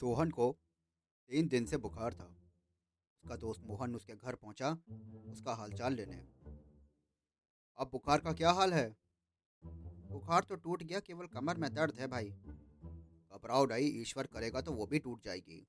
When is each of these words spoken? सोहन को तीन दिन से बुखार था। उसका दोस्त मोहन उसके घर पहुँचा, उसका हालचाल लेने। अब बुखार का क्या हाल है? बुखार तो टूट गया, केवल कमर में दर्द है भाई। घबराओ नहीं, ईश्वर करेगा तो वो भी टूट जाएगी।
सोहन 0.00 0.30
को 0.30 0.50
तीन 1.30 1.48
दिन 1.48 1.66
से 1.66 1.76
बुखार 1.76 2.14
था। 2.14 2.24
उसका 2.24 3.36
दोस्त 3.36 3.62
मोहन 3.64 3.94
उसके 3.94 4.14
घर 4.14 4.34
पहुँचा, 4.34 4.70
उसका 5.26 5.54
हालचाल 5.54 5.94
लेने। 5.94 6.16
अब 7.78 7.88
बुखार 7.92 8.20
का 8.20 8.32
क्या 8.32 8.50
हाल 8.50 8.72
है? 8.72 8.96
बुखार 10.10 10.44
तो 10.44 10.56
टूट 10.56 10.82
गया, 10.82 11.00
केवल 11.00 11.26
कमर 11.26 11.56
में 11.56 11.72
दर्द 11.74 11.98
है 12.00 12.06
भाई। 12.06 12.30
घबराओ 13.32 13.66
नहीं, 13.66 13.88
ईश्वर 14.00 14.26
करेगा 14.26 14.60
तो 14.60 14.72
वो 14.72 14.86
भी 14.86 14.98
टूट 14.98 15.24
जाएगी। 15.24 15.66